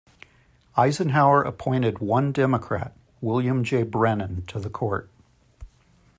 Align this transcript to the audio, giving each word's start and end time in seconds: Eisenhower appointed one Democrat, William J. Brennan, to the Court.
Eisenhower 0.75 1.43
appointed 1.43 1.99
one 1.99 2.31
Democrat, 2.31 2.95
William 3.21 3.63
J. 3.63 3.83
Brennan, 3.83 4.43
to 4.47 4.57
the 4.57 4.67
Court. 4.71 5.07